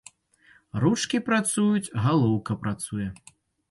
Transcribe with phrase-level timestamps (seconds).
[0.85, 3.07] Ручкі працуюць, галоўка працуе.